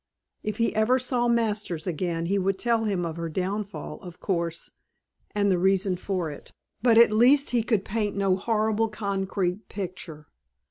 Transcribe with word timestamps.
If 0.41 0.57
he 0.57 0.73
ever 0.75 0.97
saw 0.97 1.27
Masters 1.27 1.85
again 1.85 2.25
he 2.25 2.39
would 2.39 2.57
tell 2.57 2.85
him 2.85 3.05
of 3.05 3.17
her 3.17 3.29
downfall, 3.29 3.99
of 4.01 4.19
course 4.19 4.71
and 5.35 5.51
the 5.51 5.59
reason 5.59 5.95
for 5.95 6.31
it; 6.31 6.51
but 6.81 6.97
at 6.97 7.13
least 7.13 7.51
he 7.51 7.61
could 7.61 7.85
paint 7.85 8.17
no 8.17 8.35
horrible 8.35 8.89
concrete 8.89 9.69
picture. 9.69 10.25